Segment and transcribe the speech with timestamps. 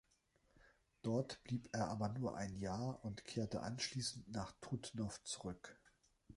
[1.03, 5.79] Dort blieb er aber nur ein Jahr und kehrte anschließend nach Trutnov zurück.